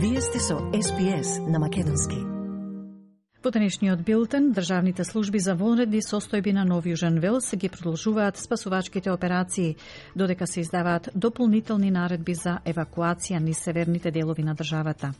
Вие 0.00 0.20
сте 0.20 0.38
со 0.38 0.58
СПС 0.58 1.38
на 1.48 1.58
Македонски. 1.58 2.16
По 3.42 3.50
денешниот 3.50 4.00
билтен, 4.00 4.52
државните 4.52 5.04
служби 5.04 5.38
за 5.38 5.54
вонредни 5.54 5.98
состојби 5.98 6.52
на 6.54 6.62
Нов 6.64 6.84
Јужен 6.86 7.18
Велс 7.18 7.50
ги 7.56 7.68
продолжуваат 7.68 8.38
спасувачките 8.38 9.10
операции, 9.10 9.76
додека 10.14 10.46
се 10.46 10.60
издаваат 10.60 11.08
дополнителни 11.14 11.90
наредби 11.90 12.34
за 12.34 12.60
евакуација 12.64 13.42
низ 13.42 13.58
северните 13.58 14.10
делови 14.10 14.42
на 14.42 14.54
државата. 14.54 15.12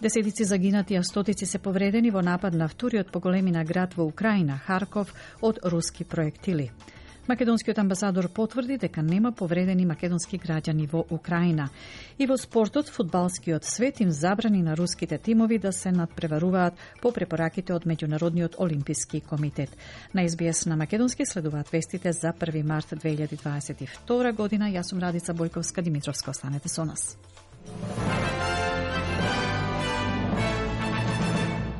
Десетици 0.00 0.44
загинати, 0.44 0.96
а 0.96 1.02
стотици 1.02 1.46
се 1.46 1.58
повредени 1.58 2.10
во 2.10 2.22
напад 2.22 2.54
на 2.54 2.68
вториот 2.68 3.12
по 3.12 3.20
големина 3.20 3.64
град 3.64 3.94
во 3.94 4.04
Украина, 4.04 4.56
Харков, 4.56 5.12
од 5.42 5.58
руски 5.64 6.04
проектили. 6.04 6.70
Македонскиот 7.28 7.78
амбасадор 7.78 8.28
потврди 8.28 8.78
дека 8.78 9.02
нема 9.02 9.32
повредени 9.32 9.84
македонски 9.86 10.38
граѓани 10.40 10.86
во 10.88 11.04
Украина. 11.10 11.68
И 12.18 12.26
во 12.26 12.38
спортот, 12.40 12.88
фудбалскиот 12.88 13.64
свет 13.64 14.00
им 14.00 14.10
забрани 14.10 14.62
на 14.62 14.76
руските 14.76 15.18
тимови 15.18 15.58
да 15.58 15.72
се 15.72 15.92
надпреваруваат 15.92 16.74
по 17.02 17.12
препораките 17.12 17.74
од 17.74 17.84
Меѓународниот 17.84 18.56
олимписки 18.58 19.20
комитет. 19.20 19.68
На 20.14 20.24
СБС 20.28 20.66
на 20.66 20.76
Македонски 20.76 21.26
следуваат 21.26 21.68
вестите 21.68 22.12
за 22.12 22.32
1 22.32 22.62
март 22.64 22.96
2022 22.96 24.32
година. 24.32 24.72
Јас 24.72 24.88
сум 24.88 24.98
Радица 24.98 25.34
Бојковска 25.34 25.82
Димитровска. 25.82 26.30
Останете 26.30 26.68
со 26.68 26.84
нас. 26.84 27.18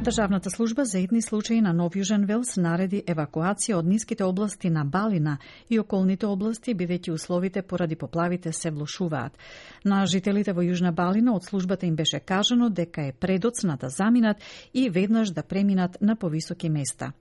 Државната 0.08 0.50
служба 0.50 0.84
за 0.84 0.98
етни 0.98 1.22
случаи 1.22 1.60
на 1.60 1.72
Нов 1.72 1.92
Јужен 1.92 2.22
Велс 2.24 2.54
нареди 2.56 3.02
евакуација 3.04 3.76
од 3.76 3.84
ниските 3.84 4.24
области 4.24 4.70
на 4.72 4.84
Балина 4.84 5.34
и 5.68 5.76
околните 5.78 6.26
области, 6.26 6.72
бидејќи 6.74 7.12
условите 7.12 7.62
поради 7.62 7.96
поплавите 7.96 8.52
се 8.52 8.70
влошуваат. 8.70 9.36
На 9.84 10.06
жителите 10.06 10.54
во 10.56 10.64
Јужна 10.64 10.94
Балина 10.96 11.34
од 11.36 11.44
службата 11.44 11.86
им 11.86 11.96
беше 11.96 12.20
кажано 12.20 12.70
дека 12.70 13.02
е 13.02 13.12
предоцна 13.12 13.76
да 13.76 13.88
заминат 13.88 14.36
и 14.74 14.88
веднаш 14.88 15.30
да 15.30 15.42
преминат 15.42 16.00
на 16.00 16.16
повисоки 16.16 16.70
места. 16.70 17.12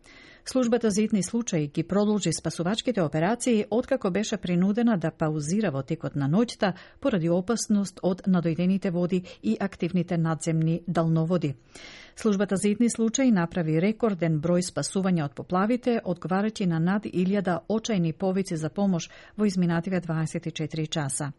Службата 0.45 0.91
за 0.91 1.01
итни 1.01 1.23
случаи 1.23 1.67
ги 1.67 1.83
продолжи 1.83 2.33
спасувачките 2.33 3.01
операции 3.01 3.65
откако 3.71 4.11
беше 4.11 4.37
принудена 4.37 4.97
да 4.97 5.11
паузира 5.11 5.71
во 5.71 5.83
текот 5.83 6.15
на 6.15 6.29
ноќта 6.31 6.71
поради 7.01 7.29
опасност 7.29 7.99
од 8.01 8.21
надојдените 8.23 8.91
води 8.91 9.23
и 9.43 9.57
активните 9.59 10.17
надземни 10.17 10.81
далноводи. 10.87 11.55
Службата 12.19 12.55
за 12.55 12.69
итни 12.69 12.89
случаи 12.89 13.31
направи 13.31 13.75
рекорден 13.77 14.39
број 14.41 14.63
спасувања 14.65 15.27
од 15.27 15.35
поплавите, 15.37 15.99
одговарајќи 16.01 16.65
на 16.65 16.79
над 16.81 17.03
1000 17.05 17.59
очајни 17.69 18.13
повици 18.13 18.55
за 18.57 18.71
помош 18.73 19.05
во 19.37 19.45
изминативе 19.45 20.01
24 20.01 20.89
часа. 20.89 21.31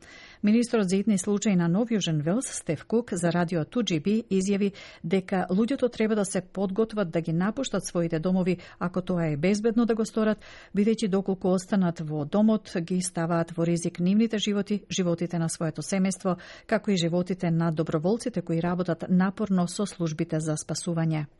Министрот 0.42 0.88
за 0.88 0.96
итни 0.96 1.18
случаи 1.18 1.56
на 1.56 1.66
Нов 1.68 1.88
Јужен 1.90 2.22
Велс, 2.22 2.46
Стеф 2.46 2.84
Кук, 2.86 3.10
за 3.12 3.32
радио 3.32 3.64
2GB 3.64 4.30
изјави 4.30 4.70
дека 5.02 5.46
луѓето 5.50 5.90
треба 5.90 6.14
да 6.14 6.24
се 6.24 6.40
подготват 6.40 7.10
да 7.10 7.20
ги 7.20 7.32
напуштат 7.32 7.84
своите 7.84 8.18
домови 8.18 8.58
ако 8.78 9.02
тоа 9.02 9.26
е 9.26 9.36
безбедно 9.36 9.86
да 9.86 9.94
го 9.94 10.04
сторат, 10.04 10.38
бидејќи 10.76 11.08
доколку 11.08 11.48
останат 11.48 12.00
во 12.00 12.24
домот 12.24 12.70
ги 12.80 13.02
ставаат 13.02 13.50
во 13.50 13.66
ризик 13.66 13.98
нивните 13.98 14.38
животи, 14.38 14.82
животите 14.90 15.38
на 15.38 15.48
своето 15.48 15.82
семејство, 15.82 16.36
како 16.66 16.90
и 16.90 16.96
животите 16.96 17.50
на 17.50 17.72
доброволците 17.72 18.42
кои 18.42 18.62
работат 18.62 19.04
напорно 19.08 19.66
со 19.68 19.86
службите 19.86 20.40
за 20.40 20.52
спасување. 20.52 20.67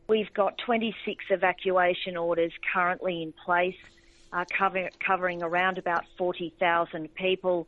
We've 0.07 0.33
got 0.33 0.57
26 0.65 1.25
evacuation 1.29 2.17
orders 2.17 2.51
currently 2.73 3.21
in 3.21 3.33
place, 3.45 3.77
uh, 4.33 4.45
cover, 4.57 4.89
covering 5.05 5.43
around 5.43 5.77
about 5.77 6.03
40,000 6.17 7.13
people. 7.15 7.67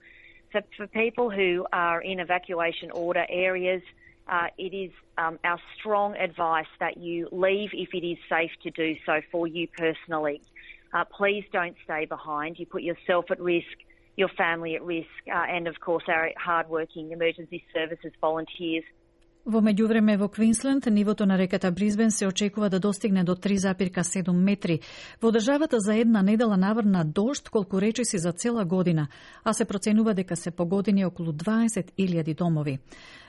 So 0.51 0.61
for 0.75 0.87
people 0.87 1.29
who 1.29 1.65
are 1.71 2.01
in 2.01 2.19
evacuation 2.19 2.91
order 2.91 3.25
areas, 3.29 3.81
uh, 4.27 4.47
it 4.57 4.73
is 4.73 4.91
um, 5.17 5.39
our 5.43 5.59
strong 5.77 6.15
advice 6.15 6.67
that 6.79 6.97
you 6.97 7.27
leave 7.31 7.69
if 7.73 7.93
it 7.93 8.05
is 8.05 8.17
safe 8.29 8.51
to 8.63 8.71
do 8.71 8.95
so 9.05 9.21
for 9.31 9.47
you 9.47 9.67
personally. 9.77 10.41
Uh, 10.93 11.05
please 11.05 11.45
don't 11.53 11.75
stay 11.83 12.05
behind. 12.05 12.59
You 12.59 12.65
put 12.65 12.83
yourself 12.83 13.25
at 13.31 13.39
risk, 13.39 13.65
your 14.17 14.29
family 14.29 14.75
at 14.75 14.83
risk, 14.83 15.07
uh, 15.27 15.45
and 15.49 15.67
of 15.67 15.79
course 15.79 16.03
our 16.07 16.31
hardworking 16.37 17.11
emergency 17.11 17.63
services 17.73 18.11
volunteers 18.19 18.83
Во 19.41 19.57
меѓувреме 19.57 20.19
во 20.21 20.27
Квинсленд 20.29 20.85
нивото 20.85 21.25
на 21.25 21.33
реката 21.37 21.71
Бризбен 21.71 22.11
се 22.11 22.27
очекува 22.27 22.69
да 22.69 22.79
достигне 22.79 23.23
до 23.23 23.33
3,7 23.33 24.31
метри. 24.31 24.79
Во 25.21 25.31
државата 25.31 25.79
за 25.79 25.95
една 25.95 26.21
недела 26.21 26.57
наврна 26.57 27.03
дожд 27.05 27.49
колку 27.49 27.81
речиси 27.81 28.17
за 28.17 28.31
цела 28.31 28.65
година, 28.65 29.07
а 29.43 29.53
се 29.53 29.65
проценува 29.65 30.13
дека 30.13 30.35
се 30.35 30.51
погодени 30.51 31.05
околу 31.05 31.33
20.000 31.33 32.37
домови. 32.37 32.79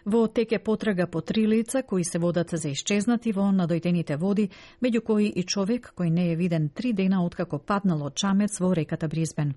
Во 0.05 0.27
тек 0.27 0.53
е 0.53 0.59
потрага 0.59 1.07
по 1.07 1.21
три 1.21 1.47
лица 1.47 1.83
кои 1.83 2.05
се 2.05 2.19
водат 2.19 2.51
за 2.51 2.69
исчезнати 2.69 3.33
во 3.33 3.45
надојдените 3.55 4.17
води, 4.19 4.49
меѓу 4.83 5.01
кои 5.01 5.27
и 5.31 5.45
човек 5.45 5.93
кој 5.97 6.11
не 6.11 6.33
е 6.33 6.37
виден 6.37 6.69
три 6.69 6.93
дена 6.93 7.23
откако 7.25 7.59
паднал 7.59 8.03
од 8.03 8.15
чамец 8.15 8.59
во 8.61 8.75
реката 8.75 9.09
Бризбен. 9.09 9.55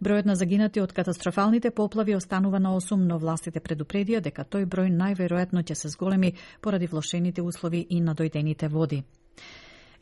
Бројот 0.00 0.26
на 0.26 0.36
загинати 0.36 0.80
од 0.80 0.92
катастрофалните 0.92 1.70
поплави 1.70 2.14
останува 2.14 2.60
на 2.60 2.70
8, 2.76 2.96
но 2.96 3.18
властите 3.18 3.60
предупредија 3.60 4.20
дека 4.20 4.44
тој 4.44 4.66
број 4.66 4.94
најверојатно 4.94 5.66
ќе 5.66 5.74
се 5.74 5.88
зголеми 5.88 6.34
поради 6.60 6.86
влошените 6.86 7.42
услови 7.42 7.86
и 7.90 8.00
надојдените 8.00 8.68
води. 8.68 9.02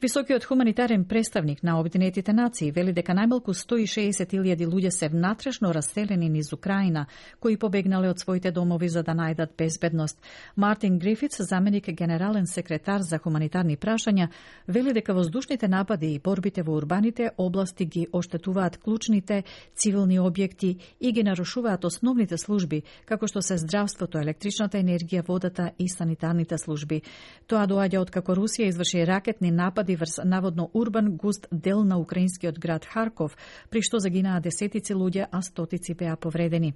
Високиот 0.02 0.44
хуманитарен 0.44 1.04
представник 1.04 1.62
на 1.62 1.80
Обединетите 1.80 2.32
нации 2.32 2.70
вели 2.70 2.92
дека 2.94 3.16
најмалку 3.18 3.50
160.000 3.50 4.66
луѓе 4.70 4.90
се 4.94 5.08
внатрешно 5.10 5.72
раселени 5.74 6.28
низ 6.30 6.52
Украина, 6.52 7.06
кои 7.40 7.56
побегнале 7.58 8.06
од 8.08 8.20
своите 8.20 8.52
домови 8.54 8.88
за 8.88 9.02
да 9.02 9.10
најдат 9.10 9.56
безбедност. 9.58 10.22
Мартин 10.56 10.98
Грифиц, 10.98 11.40
заменик 11.40 11.90
генерален 11.90 12.46
секретар 12.46 13.02
за 13.02 13.18
хуманитарни 13.18 13.76
прашања, 13.76 14.28
вели 14.68 14.92
дека 14.92 15.14
воздушните 15.14 15.68
напади 15.68 16.12
и 16.14 16.20
борбите 16.20 16.62
во 16.62 16.78
урбаните 16.78 17.30
области 17.36 17.84
ги 17.84 18.06
оштетуваат 18.12 18.78
клучните 18.78 19.42
цивилни 19.74 20.20
објекти 20.20 20.76
и 21.00 21.12
ги 21.12 21.22
нарушуваат 21.24 21.84
основните 21.84 22.38
служби, 22.38 22.82
како 23.04 23.26
што 23.26 23.42
се 23.42 23.58
здравството, 23.58 24.18
електричната 24.18 24.78
енергија, 24.78 25.26
водата 25.26 25.72
и 25.78 25.88
санитарните 25.88 26.54
служби. 26.58 27.02
Тоа 27.48 27.66
доаѓа 27.66 27.98
од 27.98 28.10
како 28.10 28.38
Русија 28.38 28.70
изврши 28.70 29.02
ракетни 29.04 29.50
напади 29.50 29.87
напади 29.88 29.96
врз 29.96 30.20
наводно 30.24 30.70
урбан 30.74 31.16
густ 31.16 31.48
дел 31.52 31.84
на 31.84 31.98
украинскиот 31.98 32.58
град 32.58 32.84
Харков, 32.84 33.36
при 33.70 33.80
што 33.80 33.98
загинаа 33.98 34.40
десетици 34.40 34.92
луѓе, 34.92 35.28
а 35.32 35.42
стотици 35.42 35.94
беа 35.94 36.16
повредени. 36.16 36.74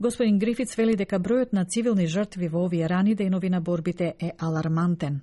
Господин 0.00 0.38
Грифиц 0.38 0.76
вели 0.76 0.96
дека 0.96 1.18
бројот 1.18 1.52
на 1.52 1.64
цивилни 1.64 2.06
жртви 2.06 2.48
во 2.48 2.66
овие 2.66 2.86
рани 2.88 3.14
денови 3.14 3.50
на 3.50 3.60
борбите 3.60 4.14
е 4.20 4.32
алармантен. 4.38 5.22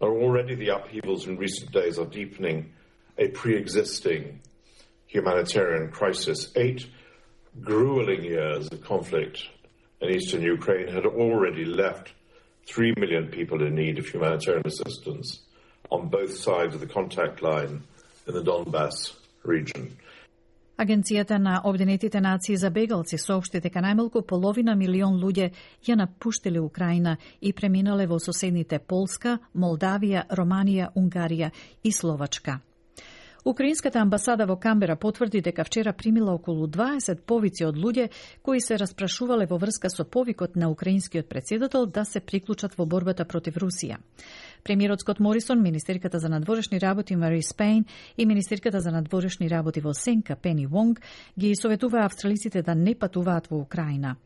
Already 0.00 0.56
the 0.56 0.70
upheavals 0.70 1.26
in 1.28 1.36
recent 1.38 1.70
days 1.72 1.98
are 1.98 2.08
deepening 2.08 2.72
a 3.18 3.28
pre-existing 3.28 4.40
humanitarian 5.06 5.90
crisis. 5.92 6.50
Eight 6.56 6.86
grueling 7.60 8.24
years 8.24 8.68
of 8.72 8.80
conflict 8.80 9.38
in 10.00 10.10
eastern 10.10 10.42
Ukraine 10.42 10.88
had 10.88 11.04
already 11.04 11.64
left 11.64 12.14
3 12.66 12.94
million 12.96 13.28
people 13.28 13.60
in 13.66 13.74
need 13.74 13.98
of 13.98 14.06
humanitarian 14.06 14.66
assistance 14.66 15.49
on 15.90 16.08
both 16.08 16.34
sides 16.36 16.74
of 16.74 16.80
the 16.80 16.92
contact 16.98 17.42
line 17.42 17.82
in 18.26 18.34
the 18.34 18.42
Donbass 18.42 19.14
region. 19.44 19.96
Агенцијата 20.80 21.38
на 21.38 21.60
Обединетите 21.64 22.20
нации 22.20 22.56
за 22.56 22.70
бегалци 22.70 23.18
соопшти 23.18 23.60
дека 23.60 23.82
најмалку 23.84 24.22
половина 24.22 24.72
милион 24.74 25.18
луѓе 25.20 25.50
ја 25.84 25.96
напуштиле 26.00 26.60
Украина 26.60 27.18
и 27.40 27.52
преминале 27.52 28.06
во 28.06 28.18
соседните 28.18 28.78
Полска, 28.78 29.38
Молдавија, 29.54 30.24
Романија, 30.30 30.88
Унгарија 30.96 31.50
и 31.84 31.92
Словачка. 31.92 32.60
Украинската 33.44 34.00
амбасада 34.00 34.46
во 34.46 34.56
Камбера 34.56 34.96
потврди 34.96 35.40
дека 35.40 35.64
вчера 35.64 35.92
примила 35.92 36.32
околу 36.32 36.66
20 36.66 37.20
повици 37.26 37.64
од 37.64 37.76
луѓе 37.76 38.10
кои 38.42 38.60
се 38.60 38.78
распрашувале 38.78 39.46
во 39.46 39.56
врска 39.56 39.88
со 39.88 40.04
повикот 40.04 40.56
на 40.56 40.70
украинскиот 40.70 41.28
председател 41.28 41.86
да 41.86 42.04
се 42.04 42.20
приклучат 42.20 42.74
во 42.76 42.86
борбата 42.86 43.24
против 43.24 43.56
Русија. 43.56 43.96
Премиерот 44.64 45.00
Скот 45.00 45.20
Морисон, 45.20 45.62
министерката 45.62 46.18
за 46.18 46.28
надворешни 46.28 46.80
работи 46.80 47.16
Мари 47.16 47.42
Спейн 47.42 47.84
и 48.18 48.26
министерката 48.26 48.80
за 48.80 48.90
надворешни 48.90 49.50
работи 49.50 49.80
во 49.80 49.94
Сенка 49.94 50.36
Пени 50.36 50.66
Вонг 50.66 51.00
ги 51.38 51.56
советуваа 51.56 52.04
австралиците 52.04 52.62
да 52.62 52.74
не 52.74 52.94
патуваат 52.94 53.46
во 53.46 53.58
Украина. 53.58 54.16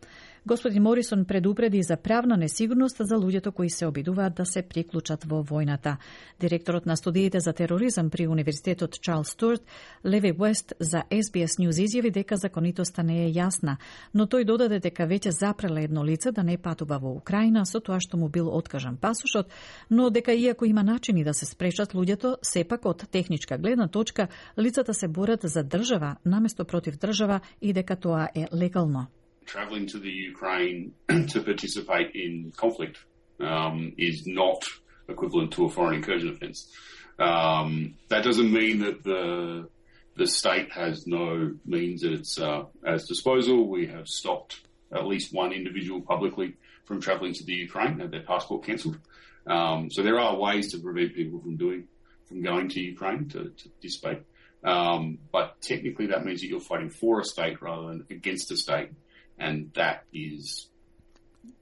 Господин 0.46 0.82
Морисон 0.82 1.24
предупреди 1.24 1.82
за 1.82 1.96
правна 1.96 2.36
несигурност 2.36 2.96
за 3.00 3.16
луѓето 3.16 3.52
кои 3.52 3.70
се 3.70 3.86
обидуваат 3.86 4.34
да 4.34 4.46
се 4.46 4.62
приклучат 4.62 5.24
во 5.24 5.40
војната. 5.42 5.96
Директорот 6.40 6.86
на 6.86 6.96
студиите 6.96 7.40
за 7.40 7.52
тероризам 7.52 8.10
при 8.10 8.26
Универзитетот 8.28 9.00
Чарлс 9.00 9.28
Стурт, 9.28 9.62
Леви 10.06 10.34
Уест 10.38 10.74
за 10.80 11.02
SBS 11.10 11.56
News 11.56 11.80
изјави 11.80 12.12
дека 12.12 12.36
законитоста 12.36 13.02
не 13.02 13.24
е 13.24 13.32
јасна, 13.32 13.76
но 14.14 14.26
тој 14.26 14.44
додаде 14.44 14.80
дека 14.84 15.08
веќе 15.08 15.32
запреле 15.32 15.84
едно 15.84 16.04
лице 16.04 16.32
да 16.32 16.44
не 16.44 16.58
патува 16.58 16.98
во 16.98 17.16
Украина 17.16 17.64
со 17.64 17.80
тоа 17.80 17.96
што 18.00 18.20
му 18.20 18.28
бил 18.28 18.52
откажан 18.52 18.96
пасушот, 18.96 19.48
но 19.90 20.10
дека 20.10 20.34
иако 20.34 20.64
има 20.64 20.82
начини 20.82 21.24
да 21.24 21.32
се 21.32 21.46
спречат 21.46 21.94
луѓето, 21.94 22.36
сепак 22.42 22.84
од 22.84 23.08
техничка 23.10 23.56
гледна 23.58 23.88
точка 23.88 24.28
лицата 24.58 24.94
се 24.94 25.08
борат 25.08 25.40
за 25.42 25.64
држава 25.64 26.16
наместо 26.24 26.64
против 26.64 26.98
држава 26.98 27.40
и 27.62 27.72
дека 27.72 27.96
тоа 27.96 28.28
е 28.34 28.46
легално. 28.52 29.08
Traveling 29.46 29.86
to 29.88 29.98
the 29.98 30.10
Ukraine 30.10 30.92
to 31.08 31.42
participate 31.42 32.14
in 32.14 32.52
conflict 32.56 32.98
um, 33.40 33.92
is 33.98 34.26
not 34.26 34.64
equivalent 35.08 35.52
to 35.52 35.66
a 35.66 35.70
foreign 35.70 35.94
incursion 35.96 36.30
offence. 36.30 36.72
Um, 37.18 37.94
that 38.08 38.24
doesn't 38.24 38.52
mean 38.52 38.80
that 38.80 39.04
the 39.04 39.68
the 40.16 40.26
state 40.28 40.70
has 40.70 41.06
no 41.06 41.54
means 41.64 42.04
at 42.04 42.12
its 42.12 42.38
uh, 42.38 42.64
as 42.84 43.06
disposal. 43.06 43.68
We 43.68 43.86
have 43.88 44.08
stopped 44.08 44.60
at 44.92 45.06
least 45.06 45.34
one 45.34 45.52
individual 45.52 46.00
publicly 46.00 46.54
from 46.84 47.00
travelling 47.00 47.34
to 47.34 47.44
the 47.44 47.52
Ukraine, 47.52 47.98
had 47.98 48.12
their 48.12 48.22
passport 48.22 48.64
cancelled. 48.64 48.98
Um, 49.46 49.90
so 49.90 50.02
there 50.02 50.20
are 50.20 50.36
ways 50.36 50.70
to 50.72 50.78
prevent 50.78 51.14
people 51.14 51.40
from 51.40 51.56
doing 51.56 51.88
from 52.26 52.42
going 52.42 52.68
to 52.70 52.80
Ukraine 52.80 53.28
to, 53.30 53.50
to 53.50 53.68
dissipate. 53.80 54.22
Um, 54.62 55.18
but 55.30 55.60
technically, 55.60 56.06
that 56.06 56.24
means 56.24 56.40
that 56.40 56.46
you're 56.46 56.60
fighting 56.60 56.90
for 56.90 57.20
a 57.20 57.24
state 57.24 57.60
rather 57.60 57.88
than 57.88 58.06
against 58.10 58.50
a 58.50 58.56
state, 58.56 58.90
and 59.38 59.72
that 59.74 60.04
is 60.12 60.68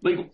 legal. 0.02 0.30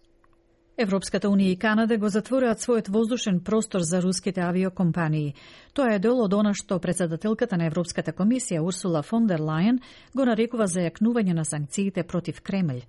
Европската 0.79 1.27
унија 1.29 1.53
и 1.53 1.59
Канада 1.59 1.97
го 1.99 2.07
затвораат 2.09 2.61
својот 2.63 2.89
воздушен 2.95 3.41
простор 3.41 3.83
за 3.83 3.99
руските 4.03 4.41
авиокомпании. 4.41 5.35
Тоа 5.75 5.97
е 5.97 5.99
дел 5.99 6.21
од 6.23 6.35
она 6.35 6.53
што 6.55 6.79
председателката 6.79 7.57
на 7.59 7.67
Европската 7.67 8.13
комисија 8.13 8.63
Урсула 8.63 9.03
фон 9.03 9.27
дер 9.27 9.43
Лајен 9.43 9.81
го 10.15 10.25
нарекува 10.25 10.67
за 10.67 10.87
јакнување 10.87 11.35
на 11.35 11.45
санкциите 11.45 12.07
против 12.07 12.43
Кремљ. 12.43 12.85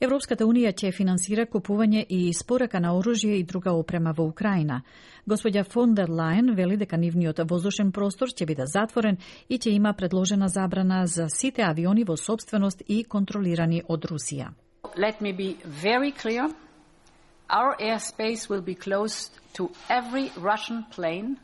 Европската 0.00 0.46
унија 0.48 0.70
ќе 0.72 0.94
финансира 0.96 1.44
купување 1.44 2.06
и 2.08 2.18
испорака 2.30 2.80
на 2.80 2.94
оружје 2.96 3.34
и 3.36 3.42
друга 3.44 3.74
опрема 3.76 4.14
во 4.16 4.24
Украина. 4.24 4.78
Господја 5.28 5.60
фон 5.68 5.92
дер 5.94 6.08
Лајен 6.08 6.54
вели 6.56 6.78
дека 6.80 6.96
нивниот 6.96 7.42
воздушен 7.50 7.90
простор 7.92 8.32
ќе 8.32 8.46
биде 8.48 8.64
затворен 8.64 9.18
и 9.48 9.58
ќе 9.58 9.74
има 9.74 9.92
предложена 9.92 10.48
забрана 10.48 11.02
за 11.06 11.28
сите 11.28 11.62
авиони 11.62 12.04
во 12.08 12.16
собственост 12.16 12.80
и 12.88 13.04
контролирани 13.04 13.82
од 13.88 14.06
Русија. 14.08 14.48
Let 14.96 15.20
me 15.20 15.32
be 15.32 15.58
very 15.82 16.12
clear. 16.12 16.48
Our 17.50 17.76
airspace 17.76 18.48
will 18.48 18.62
be 18.62 18.74
closed 18.74 19.36
to 19.52 19.68
every 19.90 20.32
Russian 20.40 20.86
plane, 20.96 21.36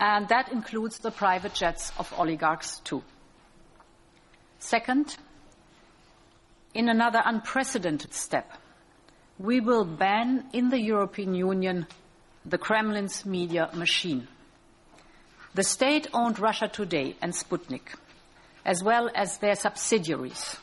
and 0.00 0.26
that 0.26 0.50
includes 0.50 0.98
the 0.98 1.12
private 1.12 1.54
jets 1.54 1.92
of 2.00 2.12
oligarchs 2.18 2.80
too. 2.82 3.02
Second, 4.58 5.18
in 6.76 6.88
another 6.88 7.22
unprecedented 7.24 8.12
step, 8.12 8.52
we 9.38 9.60
will 9.60 9.84
ban 9.84 10.44
in 10.52 10.68
the 10.68 10.80
European 10.80 11.34
Union 11.34 11.86
the 12.44 12.58
Kremlin's 12.58 13.24
media 13.24 13.70
machine. 13.74 14.28
The 15.54 15.64
state 15.64 16.06
owned 16.12 16.38
Russia 16.38 16.68
Today 16.68 17.16
and 17.22 17.32
Sputnik, 17.32 17.96
as 18.64 18.82
well 18.84 19.10
as 19.14 19.38
their 19.38 19.56
subsidiaries, 19.56 20.58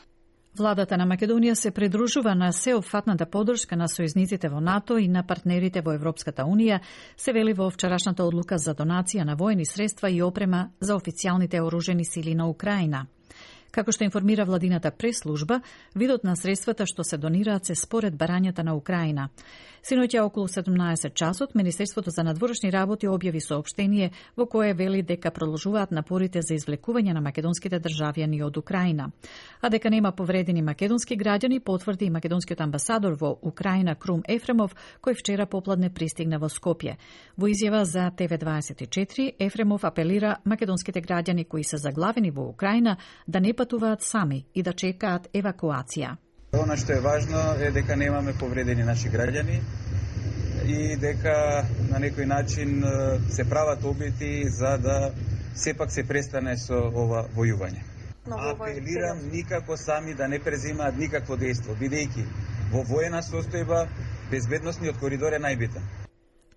Владата 0.58 0.96
на 0.96 1.02
Македонија 1.06 1.54
се 1.54 1.70
придружува 1.70 2.34
на 2.34 2.52
сеопфатната 2.52 3.26
подршка 3.26 3.76
на 3.76 3.88
сојузниците 3.90 4.46
во 4.48 4.60
НАТО 4.60 4.98
и 5.02 5.08
на 5.08 5.24
партнерите 5.26 5.80
во 5.82 5.96
Европската 5.98 6.44
Унија, 6.46 6.78
се 7.16 7.32
вели 7.32 7.52
во 7.52 7.66
вчерашната 7.74 8.22
одлука 8.22 8.58
за 8.58 8.74
донација 8.74 9.24
на 9.24 9.34
воени 9.34 9.66
средства 9.66 10.10
и 10.10 10.22
опрема 10.22 10.70
за 10.80 10.94
официјалните 10.94 11.60
оружени 11.60 12.04
сили 12.04 12.34
на 12.34 12.48
Украина. 12.48 13.06
Како 13.74 13.90
што 13.90 14.04
информира 14.06 14.44
владината 14.46 14.92
преслужба, 14.94 15.58
видот 15.98 16.22
на 16.22 16.36
средствата 16.38 16.86
што 16.86 17.02
се 17.02 17.18
донираат 17.18 17.66
се 17.66 17.74
според 17.74 18.14
барањата 18.14 18.62
на 18.62 18.76
Украина. 18.78 19.30
Синоќа 19.84 20.22
околу 20.24 20.48
17 20.48 21.12
часот 21.12 21.54
Министерството 21.54 22.10
за 22.10 22.22
надворешни 22.22 22.70
работи 22.72 23.08
објави 23.10 23.40
соопштение 23.42 24.12
во 24.36 24.46
кое 24.46 24.72
вели 24.72 25.02
дека 25.02 25.30
продолжуваат 25.30 25.90
напорите 25.90 26.40
за 26.40 26.54
извлекување 26.54 27.12
на 27.12 27.20
македонските 27.20 27.80
државјани 27.82 28.40
од 28.46 28.56
Украина. 28.56 29.10
А 29.60 29.68
дека 29.68 29.90
нема 29.90 30.12
повредени 30.12 30.62
македонски 30.62 31.18
граѓани 31.18 31.60
потврди 31.60 32.06
и 32.06 32.10
македонскиот 32.10 32.60
амбасадор 32.60 33.18
во 33.20 33.34
Украина 33.42 33.94
Крум 33.94 34.22
Ефремов, 34.28 34.76
кој 35.02 35.18
вчера 35.18 35.46
попладне 35.46 35.90
пристигна 35.90 36.38
во 36.38 36.48
Скопје. 36.48 36.96
Во 37.36 37.50
изјава 37.50 37.82
за 37.84 38.08
ТВ24 38.16 39.34
Ефремов 39.38 39.84
апелира 39.84 40.38
македонските 40.44 41.02
граѓани 41.02 41.44
кои 41.44 41.64
се 41.64 41.76
заглавени 41.76 42.30
во 42.30 42.48
Украина 42.48 42.96
да 43.26 43.40
не 43.40 43.52
патуваат 43.64 44.02
сами 44.02 44.44
и 44.54 44.62
да 44.62 44.72
чекаат 44.72 45.28
евакуација. 45.32 46.16
Она 46.52 46.76
што 46.76 46.92
е 46.92 47.00
важно 47.00 47.40
е 47.58 47.70
дека 47.72 47.96
немаме 47.96 48.34
повредени 48.38 48.84
наши 48.84 49.08
граѓани 49.08 49.56
и 50.66 50.96
дека 51.00 51.64
на 51.88 52.00
некој 52.04 52.28
начин 52.28 52.84
се 53.30 53.48
прават 53.48 53.84
обети 53.84 54.44
за 54.58 54.76
да 54.78 54.98
сепак 55.56 55.90
се 55.90 56.04
престане 56.04 56.56
со 56.60 56.78
ова 57.04 57.24
војување. 57.36 57.82
Апелирам 58.52 59.28
никако 59.32 59.76
сами 59.76 60.14
да 60.14 60.28
не 60.28 60.38
презимаат 60.38 60.96
никакво 60.98 61.36
дејство, 61.36 61.76
бидејќи 61.80 62.24
во 62.72 62.84
воена 62.84 63.20
состојба 63.22 63.86
безбедносниот 64.30 65.00
коридор 65.00 65.32
е 65.32 65.40
најбитен. 65.40 66.03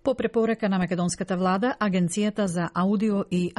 По 0.08 0.14
препорека 0.14 0.68
на 0.68 0.78
македонската 0.78 1.36
влада, 1.36 1.74
Агенцијата 1.80 2.44
за 2.44 2.70
аудио 2.74 3.24
и 3.30 3.52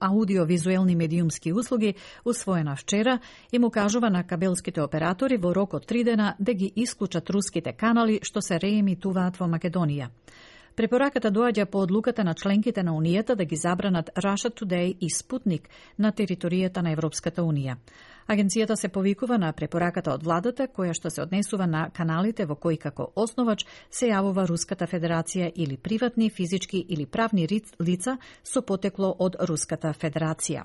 аудиовизуелни 0.00 0.96
медиумски 0.96 1.52
услуги, 1.52 1.94
усвоена 2.24 2.76
вчера, 2.76 3.18
му 3.60 3.70
кажува 3.70 4.10
на 4.10 4.24
кабелските 4.24 4.80
оператори 4.80 5.36
во 5.36 5.54
рок 5.54 5.74
од 5.74 5.86
три 5.86 6.04
дена 6.04 6.36
да 6.40 6.54
ги 6.54 6.72
исклучат 6.76 7.30
руските 7.30 7.72
канали 7.72 8.20
што 8.22 8.40
се 8.40 8.56
реемитуваат 8.58 9.36
во 9.36 9.44
Македонија. 9.44 10.08
Препораката 10.74 11.30
доаѓа 11.30 11.64
по 11.66 11.82
одлуката 11.84 12.24
на 12.24 12.34
членките 12.34 12.82
на 12.82 12.92
Унијата 12.96 13.34
да 13.36 13.44
ги 13.44 13.56
забранат 13.56 14.10
Russia 14.16 14.48
Today 14.50 14.96
и 15.00 15.10
Спутник 15.10 15.68
на 15.98 16.12
територијата 16.12 16.80
на 16.82 16.92
Европската 16.92 17.42
Унија. 17.42 17.76
Агенцијата 18.26 18.76
се 18.76 18.88
повикува 18.88 19.36
на 19.38 19.52
препораката 19.52 20.14
од 20.14 20.22
владата 20.24 20.64
која 20.66 20.94
што 20.96 21.10
се 21.10 21.22
однесува 21.22 21.66
на 21.66 21.90
каналите 21.92 22.46
во 22.48 22.56
кои 22.56 22.78
како 22.80 23.10
основач 23.16 23.66
се 23.90 24.08
јавува 24.08 24.46
Руската 24.48 24.86
Федерација 24.88 25.50
или 25.54 25.76
приватни, 25.76 26.30
физички 26.30 26.80
или 26.88 27.06
правни 27.06 27.46
лица 27.80 28.16
со 28.42 28.62
потекло 28.62 29.14
од 29.18 29.36
Руската 29.40 29.92
Федерација. 29.92 30.64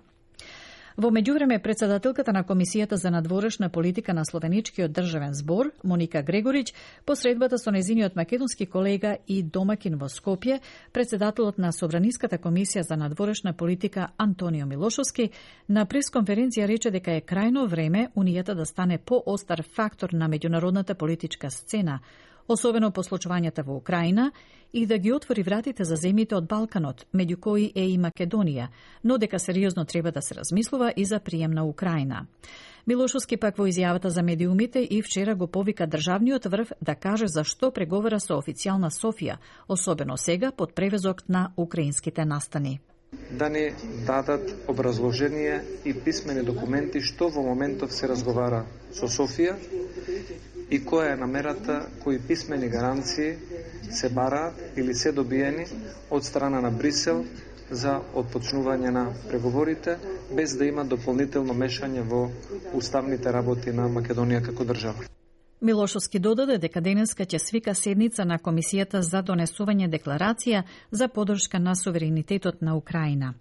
Во 0.99 1.07
меѓувреме, 1.15 1.61
председателката 1.63 2.33
на 2.35 2.41
Комисијата 2.43 2.97
за 2.99 3.07
надворешна 3.11 3.69
политика 3.69 4.13
на 4.13 4.25
Словеничкиот 4.25 4.91
државен 4.91 5.33
збор, 5.33 5.71
Моника 5.83 6.21
Грегорич, 6.21 6.73
посредбата 7.05 7.57
со 7.57 7.71
незиниот 7.71 8.17
македонски 8.19 8.65
колега 8.65 9.17
и 9.27 9.39
домакин 9.43 9.95
во 9.95 10.09
Скопје, 10.11 10.59
председателот 10.91 11.57
на 11.57 11.71
Собраниската 11.71 12.35
комисија 12.37 12.81
за 12.83 12.97
надворешна 12.97 13.53
политика 13.53 14.09
Антонио 14.17 14.67
Милошовски, 14.67 15.29
на 15.69 15.85
пресконференција 15.85 16.67
рече 16.67 16.91
дека 16.91 17.15
е 17.15 17.23
крајно 17.23 17.63
време 17.67 18.09
Унијата 18.15 18.53
да 18.53 18.65
стане 18.65 18.97
поостар 18.97 19.63
фактор 19.63 20.11
на 20.11 20.27
меѓународната 20.27 20.99
политичка 20.99 21.49
сцена, 21.49 22.01
особено 22.49 22.91
по 22.91 23.03
случувањата 23.03 23.63
во 23.63 23.77
Украина, 23.77 24.31
и 24.73 24.85
да 24.85 24.97
ги 24.97 25.13
отвори 25.13 25.43
вратите 25.43 25.85
за 25.85 25.95
земјите 25.95 26.35
од 26.35 26.47
Балканот, 26.49 27.05
меѓу 27.13 27.39
кои 27.39 27.71
е 27.75 27.85
и 27.89 27.97
Македонија, 27.97 28.67
но 29.03 29.17
дека 29.17 29.39
сериозно 29.39 29.85
треба 29.85 30.11
да 30.11 30.21
се 30.21 30.35
размислува 30.35 30.93
и 30.95 31.05
за 31.05 31.19
прием 31.19 31.51
на 31.51 31.65
Украина. 31.65 32.25
Милошовски 32.87 33.37
пак 33.37 33.57
во 33.57 33.67
изјавата 33.69 34.07
за 34.07 34.23
медиумите 34.23 34.79
и 34.81 35.01
вчера 35.01 35.35
го 35.35 35.47
повика 35.47 35.87
државниот 35.87 36.45
врв 36.45 36.71
да 36.81 36.95
каже 36.95 37.27
зашто 37.27 37.71
преговара 37.71 38.19
со 38.19 38.37
официјална 38.37 38.89
Софија, 38.89 39.37
особено 39.67 40.17
сега 40.17 40.51
под 40.51 40.75
превезок 40.75 41.29
на 41.29 41.51
украинските 41.57 42.25
настани 42.25 42.79
да 43.31 43.49
не 43.49 43.73
дадат 44.05 44.55
образложение 44.67 45.63
и 45.85 45.93
писмени 45.93 46.43
документи 46.45 47.01
што 47.01 47.29
во 47.29 47.41
моментов 47.41 47.93
се 47.93 48.07
разговара 48.07 48.65
со 48.93 49.09
Софија 49.09 49.55
и 50.69 50.79
која 50.85 51.13
е 51.13 51.17
намерата, 51.17 51.87
кои 52.03 52.19
писмени 52.19 52.69
гаранции 52.69 53.35
се 53.91 54.09
бараат 54.09 54.77
или 54.77 54.93
се 54.93 55.11
добиени 55.11 55.65
од 56.09 56.25
страна 56.25 56.61
на 56.61 56.71
Брисел 56.71 57.25
за 57.71 57.99
отпочнување 58.15 58.89
на 58.89 59.13
преговорите, 59.29 59.97
без 60.35 60.57
да 60.57 60.65
има 60.65 60.85
дополнително 60.85 61.53
мешање 61.53 62.01
во 62.01 62.29
уставните 62.73 63.31
работи 63.33 63.71
на 63.71 63.89
Македонија 63.89 64.41
како 64.45 64.65
држава. 64.65 65.05
Милошовски 65.61 66.19
додаде 66.19 66.57
дека 66.57 66.81
денеска 66.81 67.25
ќе 67.25 67.37
свика 67.37 67.75
седница 67.75 68.25
на 68.25 68.39
Комисијата 68.39 69.01
за 69.01 69.21
донесување 69.21 69.89
декларација 69.89 70.63
за 70.91 71.07
подршка 71.07 71.59
на 71.59 71.75
суверенитетот 71.75 72.61
на 72.61 72.77
Украина. 72.77 73.33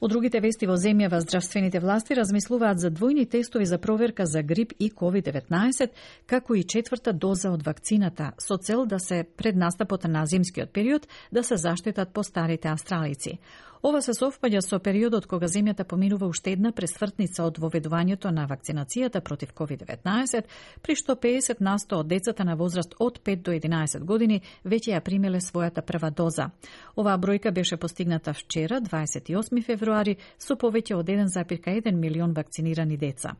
Од 0.00 0.10
другите 0.14 0.40
вести 0.40 0.64
во 0.64 0.78
земјава 0.80 1.18
здравствените 1.20 1.80
власти 1.84 2.16
размислуваат 2.16 2.78
за 2.80 2.88
двојни 2.90 3.26
тестови 3.28 3.66
за 3.68 3.76
проверка 3.78 4.24
за 4.26 4.40
грип 4.42 4.72
и 4.78 4.88
COVID-19, 4.90 5.90
како 6.26 6.56
и 6.56 6.64
четврта 6.64 7.12
доза 7.12 7.50
од 7.52 7.66
вакцината, 7.66 8.30
со 8.40 8.56
цел 8.56 8.86
да 8.86 8.98
се 8.98 9.26
пред 9.36 9.56
настапот 9.60 10.08
на 10.08 10.24
зимскиот 10.26 10.72
период 10.72 11.08
да 11.32 11.44
се 11.44 11.56
заштитат 11.56 12.14
постарите 12.14 12.68
австралици. 12.68 13.38
Ова 13.80 14.02
се 14.04 14.12
совпаѓа 14.12 14.60
со 14.60 14.76
периодот 14.76 15.24
кога 15.24 15.48
земјата 15.48 15.86
поминува 15.88 16.26
уште 16.28 16.52
една 16.52 16.68
пресвртница 16.76 17.46
од 17.48 17.56
воведувањето 17.56 18.28
на 18.28 18.42
вакцинацијата 18.44 19.22
против 19.24 19.54
COVID-19, 19.56 20.42
при 20.84 20.96
што 21.00 21.14
50 21.16 21.62
на 21.64 21.78
100 21.80 22.00
од 22.02 22.10
децата 22.10 22.44
на 22.44 22.58
возраст 22.60 22.92
од 23.00 23.22
5 23.24 23.42
до 23.46 23.54
11 23.56 24.04
години 24.04 24.42
веќе 24.68 24.92
ја 24.92 25.00
примеле 25.00 25.40
својата 25.40 25.80
прва 25.80 26.10
доза. 26.10 26.50
Оваа 26.96 27.16
бројка 27.16 27.54
беше 27.56 27.78
постигната 27.78 28.34
вчера, 28.34 28.82
28 28.84 29.64
февруари, 29.64 30.18
со 30.36 30.58
повеќе 30.60 30.98
од 31.00 31.08
1,1 31.08 31.96
милион 31.96 32.36
вакцинирани 32.36 32.98
деца. 32.98 33.32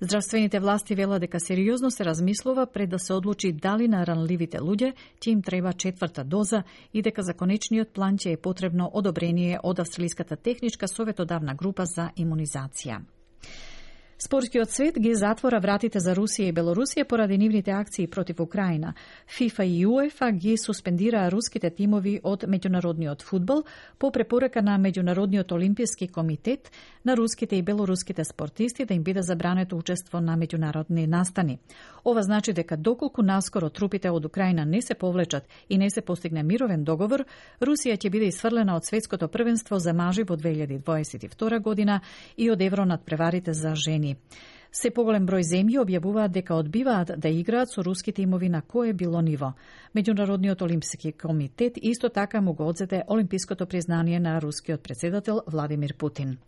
Здравствените 0.00 0.60
власти 0.60 0.94
вела 0.94 1.18
дека 1.18 1.40
сериозно 1.40 1.90
се 1.90 2.04
размислува 2.04 2.66
пред 2.66 2.90
да 2.90 2.98
се 2.98 3.14
одлучи 3.14 3.52
дали 3.52 3.88
на 3.88 4.04
ранливите 4.06 4.58
луѓе 4.58 4.92
ќе 5.20 5.32
им 5.32 5.42
треба 5.42 5.72
четврта 5.72 6.24
доза 6.24 6.62
и 6.92 7.02
дека 7.02 7.22
за 7.22 7.32
конечниот 7.32 7.88
план 7.88 8.18
ќе 8.18 8.36
е 8.36 8.36
потребно 8.36 8.90
одобрение 8.92 9.58
од 9.62 9.77
Австралиската 9.78 10.36
техничка 10.36 10.88
советодавна 10.88 11.54
група 11.54 11.86
за 11.86 12.10
имунизација. 12.16 13.00
Спортскиот 14.20 14.70
свет 14.70 14.98
ги 14.98 15.14
затвора 15.14 15.60
вратите 15.60 16.00
за 16.02 16.10
Русија 16.18 16.48
и 16.50 16.52
Белорусија 16.52 17.04
поради 17.06 17.36
нивните 17.38 17.70
акции 17.70 18.08
против 18.10 18.40
Украина. 18.40 18.94
ФИФА 19.28 19.64
и 19.64 19.86
УЕФА 19.86 20.32
ги 20.32 20.56
суспендираа 20.58 21.30
руските 21.30 21.70
тимови 21.70 22.18
од 22.24 22.42
меѓународниот 22.42 23.22
фудбал 23.22 23.62
по 23.98 24.10
препорака 24.10 24.62
на 24.62 24.74
Меѓународниот 24.78 25.54
олимписки 25.54 26.08
комитет 26.08 26.70
на 27.04 27.16
руските 27.16 27.56
и 27.56 27.62
белоруските 27.62 28.24
спортисти 28.24 28.84
да 28.84 28.94
им 28.94 29.02
биде 29.02 29.22
забрането 29.22 29.76
учество 29.76 30.20
на 30.20 30.36
меѓународни 30.36 31.06
настани. 31.06 31.58
Ова 32.04 32.22
значи 32.22 32.52
дека 32.52 32.76
доколку 32.76 33.22
наскоро 33.22 33.70
трупите 33.70 34.10
од 34.10 34.24
Украина 34.24 34.66
не 34.66 34.82
се 34.82 34.94
повлечат 34.94 35.46
и 35.70 35.78
не 35.78 35.90
се 35.90 36.00
постигне 36.00 36.42
мировен 36.42 36.84
договор, 36.84 37.24
Русија 37.60 37.94
ќе 37.94 38.10
биде 38.10 38.26
исфрлена 38.26 38.76
од 38.76 38.84
светското 38.84 39.28
првенство 39.28 39.78
за 39.78 39.92
мажи 39.92 40.22
во 40.22 40.36
2022 40.36 41.62
година 41.62 42.00
и 42.36 42.50
од 42.50 42.60
Евронат 42.60 43.06
преварите 43.06 43.52
за 43.52 43.74
жени 43.74 44.07
земји. 44.08 44.16
Се 44.70 44.90
поголем 44.90 45.26
број 45.26 45.42
земји 45.42 45.78
објавуваат 45.80 46.28
дека 46.32 46.54
одбиваат 46.54 47.12
да 47.18 47.28
играат 47.28 47.72
со 47.72 47.82
руските 47.82 48.22
имови 48.22 48.48
на 48.48 48.62
кое 48.62 48.92
било 48.92 49.20
ниво. 49.20 49.54
Меѓународниот 49.94 50.62
Олимпски 50.62 51.12
комитет 51.12 51.78
исто 51.82 52.08
така 52.08 52.40
му 52.40 52.52
го 52.52 52.68
одзете 52.68 53.04
олимпиското 53.08 53.66
признание 53.66 54.20
на 54.20 54.40
рускиот 54.40 54.82
председател 54.82 55.40
Владимир 55.46 55.96
Путин. 55.96 56.38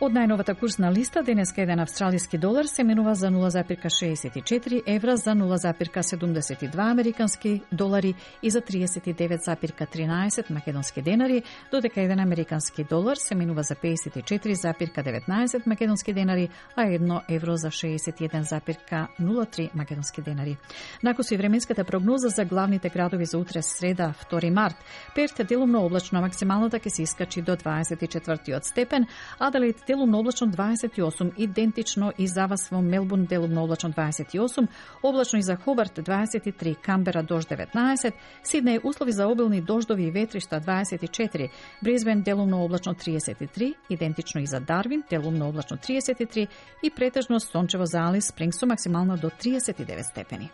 Од 0.00 0.14
најновата 0.16 0.54
курсна 0.56 0.88
листа, 0.88 1.20
денеска 1.20 1.60
еден 1.60 1.82
австралиски 1.82 2.38
долар 2.40 2.64
се 2.64 2.84
менува 2.88 3.12
за 3.14 3.28
0,64 3.28 4.82
евра, 4.86 5.16
за 5.16 5.30
0,72 5.30 6.90
американски 6.90 7.60
долари 7.72 8.14
и 8.42 8.50
за 8.50 8.60
39,13 8.60 10.50
македонски 10.50 11.02
денари, 11.02 11.42
додека 11.70 12.00
еден 12.00 12.20
американски 12.20 12.84
долар 12.84 13.16
се 13.16 13.34
менува 13.34 13.62
за 13.62 13.74
54,19 13.74 15.66
македонски 15.66 16.12
денари, 16.12 16.48
а 16.76 16.82
едно 16.82 17.22
евро 17.28 17.56
за 17.56 17.68
61,03 17.68 19.70
македонски 19.74 20.22
денари. 20.22 20.56
Накоси 21.02 21.36
временската 21.36 21.84
прогноза 21.84 22.28
за 22.28 22.44
главните 22.44 22.88
градови 22.88 23.24
за 23.24 23.38
утре 23.38 23.62
среда, 23.62 24.14
2 24.32 24.50
март. 24.50 24.76
Перт 25.14 25.46
делумно 25.48 25.84
облачно, 25.84 26.20
максималната 26.20 26.78
ќе 26.78 26.88
се 26.88 27.02
искачи 27.02 27.42
до 27.42 27.56
24 27.56 28.64
степен, 28.64 29.06
Аделаид 29.38 29.89
делумно 29.90 30.18
облачно 30.18 30.46
28, 30.46 31.32
идентично 31.36 32.12
и 32.18 32.26
за 32.26 32.46
вас 32.46 32.70
во 32.70 32.80
Мелбурн 32.80 33.24
делумно 33.24 33.64
облачно 33.64 33.90
28, 33.90 34.68
облачно 35.02 35.38
и 35.38 35.42
за 35.42 35.56
Хобарт 35.56 35.98
23, 35.98 36.76
Камбера 36.82 37.22
дожд 37.22 37.50
19, 37.50 38.12
Сиднеј 38.44 38.80
услови 38.84 39.12
за 39.12 39.26
обилни 39.26 39.60
дождови 39.60 40.04
и 40.04 40.10
ветришта 40.10 40.60
24, 40.60 41.50
Бризбен 41.82 42.22
делумно 42.22 42.64
облачно 42.64 42.94
33, 42.94 43.74
идентично 43.88 44.40
и 44.40 44.46
за 44.46 44.60
Дарвин 44.60 45.02
делумно 45.10 45.48
облачно 45.48 45.76
33 45.76 46.48
и 46.84 46.90
претежно 46.90 47.40
сончево 47.40 47.86
за 47.86 47.98
Алис 47.98 48.28
Спрингс 48.28 48.58
со 48.58 48.66
максимално 48.66 49.16
до 49.16 49.30
39 49.30 50.02
степени. 50.02 50.50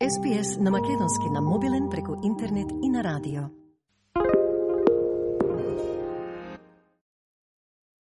SPS 0.00 0.60
на 0.60 0.70
Македонски 0.70 1.30
на 1.30 1.40
мобилен 1.40 1.88
преку 1.90 2.16
интернет 2.24 2.70
и 2.82 2.88
на 2.88 3.04
радио. 3.04 3.40